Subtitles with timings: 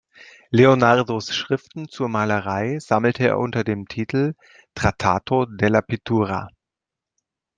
[0.49, 4.33] Leonardos Schriften zur Malerei sammelte er unter dem Titel
[4.73, 6.47] Trattato della Pittura.